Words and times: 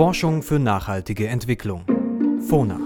Forschung 0.00 0.42
für 0.42 0.58
nachhaltige 0.58 1.28
Entwicklung. 1.28 1.84
FONA. 2.48 2.80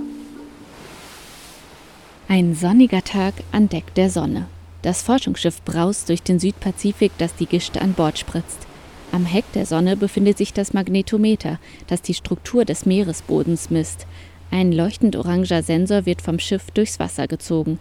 Ein 2.27 2.57
sonniger 2.57 3.05
Tag 3.05 3.35
an 3.53 3.69
Deck 3.69 3.95
der 3.95 4.11
Sonne. 4.11 4.49
Das 4.83 5.03
Forschungsschiff 5.03 5.63
braust 5.63 6.09
durch 6.09 6.25
den 6.25 6.41
Südpazifik, 6.41 7.13
das 7.19 7.37
die 7.37 7.47
Gischt 7.47 7.77
an 7.77 7.93
Bord 7.93 8.19
spritzt. 8.19 8.67
Am 9.13 9.27
Heck 9.27 9.45
der 9.53 9.65
Sonne 9.65 9.97
befindet 9.97 10.39
sich 10.39 10.53
das 10.53 10.73
Magnetometer, 10.73 11.61
das 11.87 12.03
die 12.03 12.15
Struktur 12.15 12.65
des 12.65 12.85
Meeresbodens 12.85 13.71
misst. 13.71 14.09
Ein 14.51 14.73
leuchtend 14.73 15.15
oranger 15.15 15.63
Sensor 15.63 16.07
wird 16.07 16.21
vom 16.21 16.41
Schiff 16.41 16.73
durchs 16.73 16.99
Wasser 16.99 17.29
gezogen. 17.29 17.79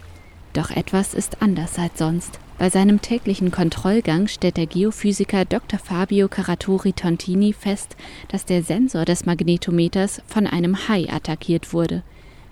Doch 0.54 0.70
etwas 0.70 1.16
ist 1.16 1.42
anders 1.42 1.80
als 1.80 1.98
sonst. 1.98 2.40
Bei 2.60 2.70
seinem 2.70 3.02
täglichen 3.02 3.50
Kontrollgang 3.50 4.28
stellt 4.28 4.58
der 4.58 4.68
Geophysiker 4.68 5.46
Dr. 5.46 5.80
Fabio 5.80 6.28
Caratori 6.28 6.94
Tontini 6.94 7.52
fest, 7.52 7.96
dass 8.30 8.46
der 8.46 8.62
Sensor 8.62 9.06
des 9.06 9.26
Magnetometers 9.26 10.21
von 10.28 10.46
einem 10.46 10.88
Hai 10.88 11.10
attackiert 11.11 11.74
wurde. 11.74 12.04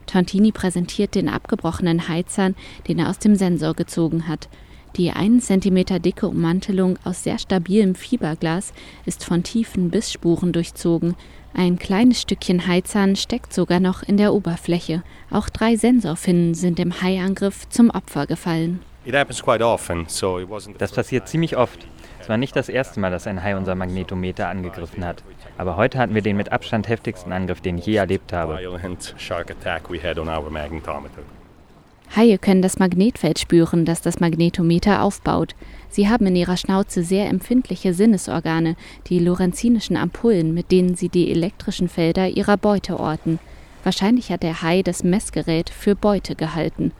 Tontini 0.08 0.52
präsentiert 0.52 1.14
den 1.14 1.30
abgebrochenen 1.30 2.08
Haizahn, 2.08 2.56
den 2.88 2.98
er 3.00 3.10
aus 3.10 3.20
dem 3.20 3.36
Sensor 3.36 3.76
gezogen 3.76 4.28
hat. 4.28 4.50
Die 4.98 5.12
1 5.12 5.46
cm 5.46 6.02
dicke 6.02 6.28
Ummantelung 6.28 7.00
aus 7.06 7.24
sehr 7.24 7.38
stabilem 7.40 7.96
Fiberglas 7.96 8.74
ist 9.06 9.24
von 9.24 9.42
tiefen 9.42 9.90
Bissspuren 9.90 10.52
durchzogen. 10.52 11.16
Ein 11.54 11.80
kleines 11.80 12.22
Stückchen 12.22 12.68
Haizahn 12.68 13.16
steckt 13.16 13.54
sogar 13.54 13.80
noch 13.80 14.04
in 14.04 14.18
der 14.18 14.34
Oberfläche. 14.34 15.04
Auch 15.30 15.48
drei 15.48 15.78
Sensorfinnen 15.78 16.56
sind 16.56 16.78
im 16.80 17.02
Haiangriff 17.02 17.70
zum 17.70 17.90
Opfer 17.90 18.28
gefallen. 18.28 18.82
Das 20.78 20.92
passiert 20.92 21.28
ziemlich 21.28 21.56
oft. 21.56 21.88
Es 22.20 22.30
war 22.30 22.38
nicht 22.38 22.56
das 22.56 22.70
erste 22.70 23.00
Mal, 23.00 23.12
dass 23.12 23.28
ein 23.28 23.42
Hai 23.42 23.56
unser 23.56 23.76
Magnetometer 23.76 24.50
angegriffen 24.50 25.06
hat. 25.06 25.24
Aber 25.58 25.78
heute 25.78 25.98
hatten 25.98 26.14
wir 26.14 26.22
den 26.22 26.38
mit 26.38 26.52
Abstand 26.52 26.88
heftigsten 26.88 27.32
Angriff, 27.32 27.62
den 27.62 27.78
ich 27.78 27.86
je 27.86 27.96
erlebt 27.96 28.34
habe. 28.34 28.60
Haie 32.14 32.38
können 32.38 32.62
das 32.62 32.78
Magnetfeld 32.78 33.40
spüren, 33.40 33.86
das 33.86 34.02
das 34.02 34.20
Magnetometer 34.20 35.02
aufbaut. 35.02 35.56
Sie 35.90 36.10
haben 36.10 36.28
in 36.28 36.36
ihrer 36.36 36.58
Schnauze 36.58 37.04
sehr 37.04 37.30
empfindliche 37.30 37.94
Sinnesorgane, 37.94 38.76
die 39.08 39.20
lorenzinischen 39.20 39.96
Ampullen, 39.96 40.54
mit 40.54 40.72
denen 40.72 40.96
sie 40.96 41.08
die 41.08 41.32
elektrischen 41.32 41.88
Felder 41.88 42.28
ihrer 42.28 42.58
Beute 42.58 43.00
orten. 43.00 43.40
Wahrscheinlich 43.84 44.30
hat 44.30 44.44
der 44.44 44.62
Hai 44.62 44.84
das 44.84 45.04
Messgerät 45.04 45.70
für 45.70 45.96
Beute 45.96 46.36
gehalten. 46.36 46.92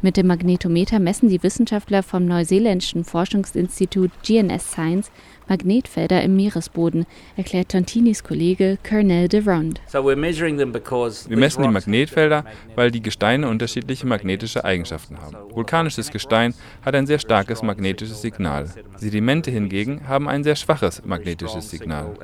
Mit 0.00 0.16
dem 0.16 0.26
Magnetometer 0.26 1.00
messen 1.00 1.28
die 1.28 1.42
Wissenschaftler 1.42 2.02
vom 2.02 2.26
neuseeländischen 2.26 3.04
Forschungsinstitut 3.04 4.10
GNS 4.22 4.72
Science 4.72 5.10
Magnetfelder 5.48 6.22
im 6.22 6.36
Meeresboden, 6.36 7.06
erklärt 7.36 7.70
Tontinis 7.70 8.22
Kollege 8.22 8.78
Colonel 8.88 9.28
de 9.28 9.40
Rond. 9.40 9.80
Wir 9.92 11.36
messen 11.36 11.62
die 11.62 11.68
Magnetfelder, 11.68 12.44
weil 12.74 12.90
die 12.90 13.02
Gesteine 13.02 13.48
unterschiedliche 13.48 14.06
magnetische 14.06 14.64
Eigenschaften 14.64 15.18
haben. 15.20 15.36
Vulkanisches 15.54 16.10
Gestein 16.10 16.54
hat 16.84 16.94
ein 16.94 17.06
sehr 17.06 17.18
starkes 17.18 17.62
magnetisches 17.62 18.22
Signal. 18.22 18.68
Sedimente 18.96 19.50
hingegen 19.50 20.08
haben 20.08 20.28
ein 20.28 20.44
sehr 20.44 20.56
schwaches 20.56 21.02
magnetisches 21.04 21.70
Signal. 21.70 22.14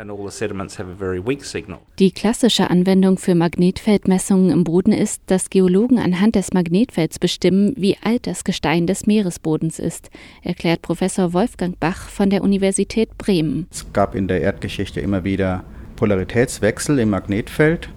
Die 1.99 2.11
klassische 2.11 2.71
Anwendung 2.71 3.19
für 3.19 3.35
Magnetfeldmessungen 3.35 4.51
im 4.51 4.65
Boden 4.65 4.93
ist, 4.93 5.23
dass 5.27 5.51
Geologen 5.51 5.99
anhand 5.99 6.35
des 6.35 6.53
Magnetfelds 6.53 7.19
bestimmen, 7.19 7.75
wie 7.77 7.97
alt 8.03 8.27
das 8.27 8.45
Gestein 8.45 8.87
des 8.87 9.07
Meeresbodens 9.07 9.79
ist, 9.79 10.11
erklärt 10.43 10.83
Professor 10.83 11.33
Wolfgang 11.33 11.79
Bach 11.79 12.09
von 12.09 12.31
der 12.31 12.43
Universität 12.43 13.12
Bremen. 13.19 13.67
Es 13.71 13.87
gab 13.93 14.15
in 14.15 14.29
der 14.29 14.41
Erdgeschichte 14.41 15.01
immer 15.01 15.25
wieder 15.25 15.65
Polaritätswechsel 15.97 16.99
im 16.99 17.11
Magnetfeld 17.11 17.89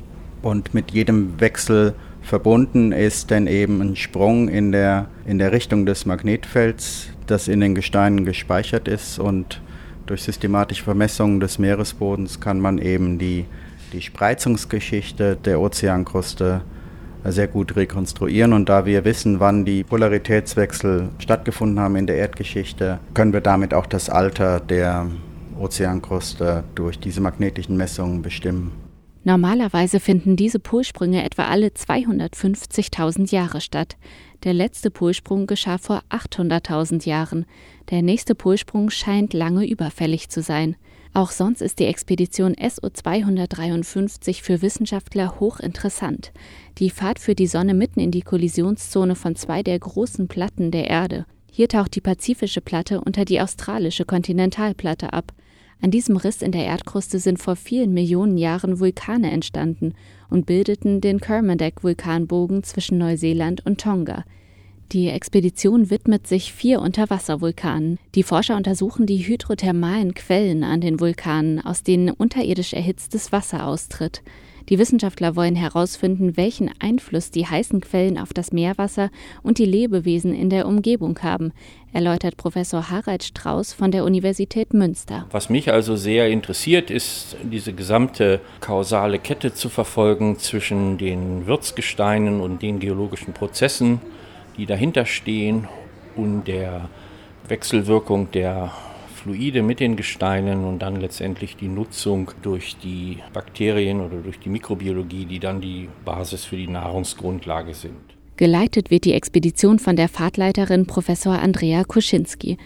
und 0.42 0.74
mit 0.74 0.92
jedem 0.92 1.40
Wechsel 1.40 1.96
verbunden 2.22 2.92
ist 2.92 3.32
dann 3.32 3.48
eben 3.48 3.82
ein 3.82 3.96
Sprung 3.96 4.50
in 4.50 4.72
der, 4.72 5.08
in 5.26 5.38
der 5.38 5.52
Richtung 5.52 5.86
des 5.86 6.06
Magnetfelds, 6.06 7.10
das 7.28 7.48
in 7.48 7.62
den 7.62 7.76
Gesteinen 7.76 8.26
gespeichert 8.26 8.88
ist 8.88 9.20
und 9.20 9.62
durch 10.06 10.24
systematische 10.24 10.84
Vermessungen 10.84 11.40
des 11.40 11.58
Meeresbodens 11.58 12.40
kann 12.40 12.60
man 12.60 12.78
eben 12.78 13.18
die, 13.18 13.46
die 13.92 14.02
Spreizungsgeschichte 14.02 15.36
der 15.36 15.60
Ozeankruste 15.60 16.62
sehr 17.32 17.48
gut 17.48 17.76
rekonstruieren. 17.76 18.54
Und 18.54 18.70
da 18.70 18.86
wir 18.86 19.06
wissen, 19.06 19.40
wann 19.40 19.66
die 19.66 19.84
Polaritätswechsel 19.84 21.10
stattgefunden 21.20 21.80
haben 21.80 21.96
in 21.96 22.08
der 22.08 22.18
Erdgeschichte, 22.18 23.00
können 23.14 23.34
wir 23.34 23.42
damit 23.42 23.74
auch 23.74 23.86
das 23.86 24.10
Alter 24.10 24.60
der 24.60 25.08
Ozeankruste 25.60 26.64
durch 26.76 27.00
diese 27.00 27.22
magnetischen 27.22 27.78
Messungen 27.78 28.22
bestimmen. 28.22 28.72
Normalerweise 29.28 30.00
finden 30.00 30.36
diese 30.36 30.60
Polsprünge 30.60 31.24
etwa 31.24 31.48
alle 31.48 31.70
250.000 31.70 33.34
Jahre 33.34 33.60
statt. 33.60 33.98
Der 34.44 34.54
letzte 34.54 34.92
Polsprung 34.92 35.48
geschah 35.48 35.80
vor 35.80 36.04
800.000 36.12 37.08
Jahren. 37.08 37.48
Der 37.90 38.04
nächste 38.04 38.36
Polsprung 38.36 38.92
scheint 38.92 39.34
lange 39.34 39.68
überfällig 39.68 40.30
zu 40.30 40.44
sein. 40.44 40.76
Auch 41.16 41.32
sonst 41.32 41.62
ist 41.64 41.80
die 41.80 41.86
Expedition 41.86 42.56
SO 42.70 42.88
253 42.88 44.44
für 44.44 44.62
Wissenschaftler 44.62 45.40
hochinteressant. 45.40 46.32
Die 46.78 46.92
Fahrt 46.92 47.18
führt 47.18 47.40
die 47.40 47.48
Sonne 47.48 47.74
mitten 47.74 48.02
in 48.02 48.12
die 48.12 48.22
Kollisionszone 48.22 49.16
von 49.16 49.36
zwei 49.36 49.64
der 49.64 49.80
großen 49.80 50.28
Platten 50.28 50.70
der 50.70 50.88
Erde. 50.88 51.26
Hier 51.52 51.68
taucht 51.68 51.96
die 51.96 52.02
pazifische 52.02 52.62
Platte 52.62 53.02
unter 53.02 53.26
die 53.26 53.42
australische 53.42 54.06
Kontinentalplatte 54.06 55.14
ab. 55.14 55.34
An 55.82 55.92
diesem 55.92 56.18
Riss 56.18 56.42
in 56.42 56.52
der 56.52 56.66
Erdkruste 56.66 57.20
sind 57.20 57.40
vor 57.40 57.56
vielen 57.56 57.94
Millionen 57.94 58.38
Jahren 58.38 58.80
Vulkane 58.80 59.32
entstanden 59.32 59.94
und 60.30 60.46
bildeten 60.46 61.02
den 61.02 61.20
Kermadec-Vulkanbogen 61.20 62.64
zwischen 62.64 62.98
Neuseeland 62.98 63.66
und 63.66 63.80
Tonga. 63.80 64.24
Die 64.92 65.10
Expedition 65.10 65.90
widmet 65.90 66.28
sich 66.28 66.54
vier 66.54 66.80
Unterwasservulkanen. 66.80 67.98
Die 68.14 68.22
Forscher 68.22 68.56
untersuchen 68.56 69.08
die 69.08 69.18
hydrothermalen 69.18 70.14
Quellen 70.14 70.64
an 70.64 70.80
den 70.80 71.00
Vulkanen, 71.00 71.60
aus 71.60 71.82
denen 71.82 72.12
unterirdisch 72.12 72.74
erhitztes 72.74 73.32
Wasser 73.32 73.66
austritt. 73.66 74.22
Die 74.70 74.80
Wissenschaftler 74.80 75.36
wollen 75.36 75.56
herausfinden, 75.56 76.38
welchen 76.38 76.72
Einfluss 76.80 77.30
die 77.30 77.46
heißen 77.46 77.82
Quellen 77.82 78.18
auf 78.18 78.34
das 78.34 78.52
Meerwasser 78.52 79.12
und 79.44 79.60
die 79.60 79.66
Lebewesen 79.66 80.34
in 80.34 80.50
der 80.50 80.68
Umgebung 80.68 81.20
haben, 81.22 81.52
erläutert 81.94 82.38
Professor 82.38 82.90
Harald 82.90 83.24
Strauß 83.24 83.74
von 83.74 83.92
der 83.92 84.04
Universität 84.04 84.74
Münster. 84.74 85.28
Was 85.32 85.50
mich 85.50 85.72
also 85.72 85.96
sehr 85.96 86.30
interessiert, 86.30 86.90
ist 86.90 87.38
diese 87.44 87.74
gesamte 87.74 88.40
kausale 88.60 89.20
Kette 89.20 89.54
zu 89.54 89.70
verfolgen 89.70 90.40
zwischen 90.40 90.98
den 90.98 91.46
Wirtsgesteinen 91.46 92.42
und 92.42 92.62
den 92.62 92.80
geologischen 92.80 93.34
Prozessen 93.34 94.02
die 94.58 94.66
dahinter 94.66 95.06
stehen 95.06 95.68
und 96.16 96.46
der 96.48 96.90
Wechselwirkung 97.48 98.32
der 98.32 98.72
Fluide 99.14 99.64
mit 99.64 99.80
den 99.80 99.96
Gesteinen 99.96 100.66
und 100.66 100.80
dann 100.80 100.98
letztendlich 100.98 101.56
die 101.56 101.68
Nutzung 101.68 102.32
durch 102.44 102.78
die 102.78 103.18
Bakterien 103.34 104.02
oder 104.02 104.18
durch 104.18 104.40
die 104.40 104.50
Mikrobiologie, 104.50 105.26
die 105.26 105.40
dann 105.40 105.62
die 105.62 105.90
Basis 106.06 106.46
für 106.46 106.58
die 106.58 106.68
Nahrungsgrundlage 106.68 107.74
sind. 107.74 107.96
Geleitet 108.38 108.92
wird 108.92 109.06
die 109.06 109.14
Expedition 109.14 109.80
von 109.80 109.96
der 109.96 110.10
Fahrtleiterin 110.10 110.86
Professor 110.86 111.40
Andrea 111.40 111.84
Kuschinski. 111.86 112.58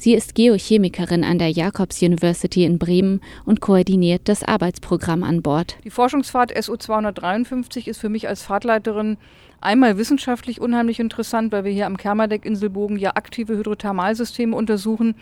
Sie 0.00 0.14
ist 0.14 0.36
Geochemikerin 0.36 1.24
an 1.24 1.40
der 1.40 1.50
Jacobs 1.50 2.00
University 2.02 2.64
in 2.64 2.78
Bremen 2.78 3.20
und 3.44 3.60
koordiniert 3.60 4.28
das 4.28 4.44
Arbeitsprogramm 4.44 5.24
an 5.24 5.42
Bord. 5.42 5.76
Die 5.82 5.90
Forschungsfahrt 5.90 6.52
SO 6.62 6.76
253 6.76 7.88
ist 7.88 7.98
für 7.98 8.08
mich 8.08 8.28
als 8.28 8.42
Fahrtleiterin 8.42 9.16
einmal 9.60 9.98
wissenschaftlich 9.98 10.60
unheimlich 10.60 11.00
interessant, 11.00 11.50
weil 11.50 11.64
wir 11.64 11.72
hier 11.72 11.86
am 11.86 11.96
Kermadeck-Inselbogen 11.96 12.96
ja 12.96 13.16
aktive 13.16 13.56
Hydrothermalsysteme 13.56 14.54
untersuchen 14.54 15.16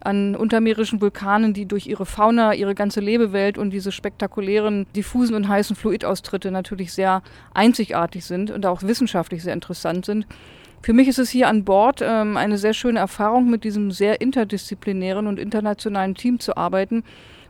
an 0.00 0.36
untermeerischen 0.36 1.02
Vulkanen, 1.02 1.52
die 1.52 1.66
durch 1.66 1.86
ihre 1.86 2.06
Fauna, 2.06 2.54
ihre 2.54 2.74
ganze 2.74 3.00
Lebewelt 3.00 3.58
und 3.58 3.72
diese 3.72 3.92
spektakulären 3.92 4.86
diffusen 4.96 5.34
und 5.34 5.48
heißen 5.48 5.76
Fluidaustritte 5.76 6.50
natürlich 6.50 6.94
sehr 6.94 7.22
einzigartig 7.52 8.24
sind 8.24 8.50
und 8.50 8.64
auch 8.64 8.82
wissenschaftlich 8.82 9.42
sehr 9.42 9.52
interessant 9.52 10.06
sind. 10.06 10.26
Für 10.84 10.92
mich 10.92 11.08
ist 11.08 11.18
es 11.18 11.30
hier 11.30 11.48
an 11.48 11.64
Bord 11.64 12.02
ähm, 12.02 12.36
eine 12.36 12.58
sehr 12.58 12.74
schöne 12.74 12.98
Erfahrung, 12.98 13.48
mit 13.48 13.64
diesem 13.64 13.90
sehr 13.90 14.20
interdisziplinären 14.20 15.26
und 15.26 15.38
internationalen 15.38 16.14
Team 16.14 16.40
zu 16.40 16.58
arbeiten 16.58 17.04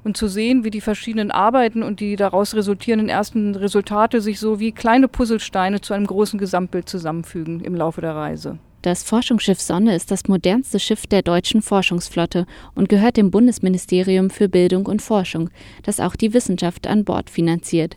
und 0.04 0.16
zu 0.16 0.28
sehen, 0.28 0.62
wie 0.62 0.70
die 0.70 0.80
verschiedenen 0.80 1.32
Arbeiten 1.32 1.82
und 1.82 1.98
die 1.98 2.14
daraus 2.14 2.54
resultierenden 2.54 3.08
ersten 3.08 3.56
Resultate 3.56 4.20
sich 4.20 4.38
so 4.38 4.60
wie 4.60 4.70
kleine 4.70 5.08
Puzzlesteine 5.08 5.80
zu 5.80 5.94
einem 5.94 6.06
großen 6.06 6.38
Gesamtbild 6.38 6.88
zusammenfügen 6.88 7.58
im 7.58 7.74
Laufe 7.74 8.00
der 8.00 8.14
Reise. 8.14 8.60
Das 8.82 9.02
Forschungsschiff 9.02 9.60
Sonne 9.60 9.96
ist 9.96 10.12
das 10.12 10.28
modernste 10.28 10.78
Schiff 10.78 11.08
der 11.08 11.22
deutschen 11.22 11.60
Forschungsflotte 11.60 12.46
und 12.76 12.88
gehört 12.88 13.16
dem 13.16 13.32
Bundesministerium 13.32 14.30
für 14.30 14.48
Bildung 14.48 14.86
und 14.86 15.02
Forschung, 15.02 15.50
das 15.82 15.98
auch 15.98 16.14
die 16.14 16.34
Wissenschaft 16.34 16.86
an 16.86 17.04
Bord 17.04 17.30
finanziert. 17.30 17.96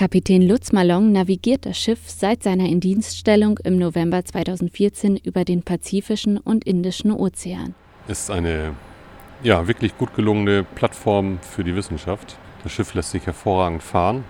Kapitän 0.00 0.48
Lutz 0.48 0.72
Malong 0.72 1.12
navigiert 1.12 1.66
das 1.66 1.76
Schiff 1.76 2.08
seit 2.08 2.42
seiner 2.42 2.64
Indienststellung 2.64 3.58
im 3.64 3.76
November 3.76 4.24
2014 4.24 5.18
über 5.18 5.44
den 5.44 5.62
Pazifischen 5.62 6.38
und 6.38 6.64
Indischen 6.64 7.12
Ozean. 7.12 7.74
Ist 8.08 8.30
eine 8.30 8.72
ja, 9.42 9.68
wirklich 9.68 9.98
gut 9.98 10.14
gelungene 10.14 10.64
Plattform 10.64 11.38
für 11.42 11.64
die 11.64 11.76
Wissenschaft. 11.76 12.38
Das 12.62 12.72
Schiff 12.72 12.94
lässt 12.94 13.10
sich 13.10 13.26
hervorragend 13.26 13.82
fahren, 13.82 14.24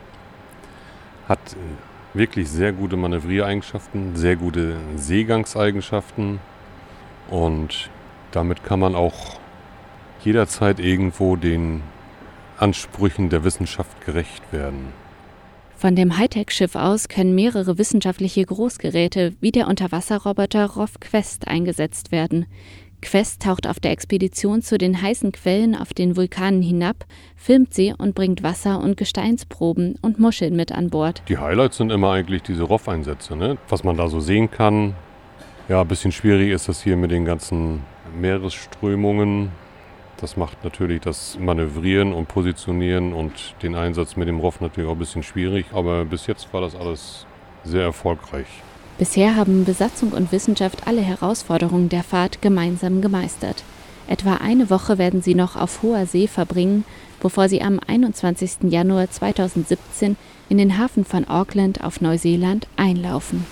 hat 1.28 1.38
äh, 1.52 2.18
wirklich 2.18 2.48
sehr 2.48 2.72
gute 2.72 2.96
Manövriereigenschaften, 2.96 4.16
sehr 4.16 4.34
gute 4.34 4.74
Seegangseigenschaften 4.96 6.40
und 7.28 7.90
damit 8.32 8.64
kann 8.64 8.80
man 8.80 8.96
auch 8.96 9.38
jederzeit 10.24 10.80
irgendwo 10.80 11.36
den 11.36 11.84
Ansprüchen 12.58 13.30
der 13.30 13.44
Wissenschaft 13.44 14.04
gerecht 14.04 14.42
werden. 14.52 15.09
Von 15.80 15.96
dem 15.96 16.18
Hightech-Schiff 16.18 16.76
aus 16.76 17.08
können 17.08 17.34
mehrere 17.34 17.78
wissenschaftliche 17.78 18.44
Großgeräte 18.44 19.32
wie 19.40 19.50
der 19.50 19.66
Unterwasserroboter 19.66 20.66
ROV 20.66 21.00
Quest 21.00 21.48
eingesetzt 21.48 22.12
werden. 22.12 22.44
Quest 23.00 23.40
taucht 23.40 23.66
auf 23.66 23.80
der 23.80 23.92
Expedition 23.92 24.60
zu 24.60 24.76
den 24.76 25.00
heißen 25.00 25.32
Quellen 25.32 25.74
auf 25.74 25.94
den 25.94 26.18
Vulkanen 26.18 26.60
hinab, 26.60 27.06
filmt 27.34 27.72
sie 27.72 27.94
und 27.96 28.14
bringt 28.14 28.42
Wasser- 28.42 28.78
und 28.78 28.98
Gesteinsproben 28.98 29.96
und 30.02 30.18
Muscheln 30.18 30.54
mit 30.54 30.70
an 30.70 30.90
Bord. 30.90 31.22
Die 31.30 31.38
Highlights 31.38 31.78
sind 31.78 31.90
immer 31.90 32.10
eigentlich 32.10 32.42
diese 32.42 32.64
ROV-Einsätze, 32.64 33.34
ne? 33.34 33.56
was 33.70 33.82
man 33.82 33.96
da 33.96 34.08
so 34.08 34.20
sehen 34.20 34.50
kann. 34.50 34.94
Ja, 35.70 35.80
ein 35.80 35.88
bisschen 35.88 36.12
schwierig 36.12 36.50
ist 36.50 36.68
das 36.68 36.82
hier 36.82 36.98
mit 36.98 37.10
den 37.10 37.24
ganzen 37.24 37.80
Meeresströmungen. 38.20 39.50
Das 40.20 40.36
macht 40.36 40.62
natürlich 40.64 41.00
das 41.00 41.38
Manövrieren 41.38 42.12
und 42.12 42.28
Positionieren 42.28 43.14
und 43.14 43.32
den 43.62 43.74
Einsatz 43.74 44.16
mit 44.16 44.28
dem 44.28 44.38
ROV 44.38 44.60
natürlich 44.60 44.88
auch 44.88 44.94
ein 44.94 44.98
bisschen 44.98 45.22
schwierig. 45.22 45.66
Aber 45.72 46.04
bis 46.04 46.26
jetzt 46.26 46.52
war 46.52 46.60
das 46.60 46.76
alles 46.76 47.26
sehr 47.64 47.82
erfolgreich. 47.82 48.46
Bisher 48.98 49.34
haben 49.34 49.64
Besatzung 49.64 50.12
und 50.12 50.30
Wissenschaft 50.30 50.86
alle 50.86 51.00
Herausforderungen 51.00 51.88
der 51.88 52.02
Fahrt 52.02 52.42
gemeinsam 52.42 53.00
gemeistert. 53.00 53.64
Etwa 54.08 54.34
eine 54.34 54.68
Woche 54.68 54.98
werden 54.98 55.22
sie 55.22 55.34
noch 55.34 55.56
auf 55.56 55.82
hoher 55.82 56.04
See 56.04 56.26
verbringen, 56.26 56.84
bevor 57.20 57.48
sie 57.48 57.62
am 57.62 57.80
21. 57.86 58.70
Januar 58.70 59.10
2017 59.10 60.16
in 60.50 60.58
den 60.58 60.76
Hafen 60.76 61.06
von 61.06 61.26
Auckland 61.28 61.82
auf 61.82 62.02
Neuseeland 62.02 62.66
einlaufen. 62.76 63.46